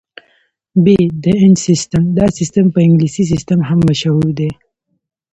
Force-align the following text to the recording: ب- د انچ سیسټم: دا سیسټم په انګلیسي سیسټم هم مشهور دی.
ب- 0.83 0.85
د 1.23 1.25
انچ 1.43 1.57
سیسټم: 1.67 2.03
دا 2.17 2.25
سیسټم 2.37 2.65
په 2.75 2.79
انګلیسي 2.87 3.23
سیسټم 3.31 3.59
هم 3.69 3.79
مشهور 3.89 4.27
دی. 4.39 4.49